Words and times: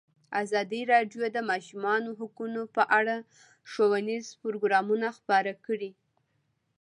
ازادي 0.43 0.81
راډیو 0.93 1.19
د 1.29 1.33
د 1.35 1.37
ماشومانو 1.51 2.09
حقونه 2.19 2.61
په 2.75 2.83
اړه 2.99 3.15
ښوونیز 3.71 4.25
پروګرامونه 4.41 5.07
خپاره 5.17 5.51
کړي. 5.65 5.91